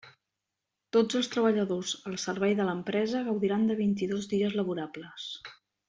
[0.95, 5.29] Tots els treballadors al servei de l'empresa gaudiran de vint-i-dos dies laborables.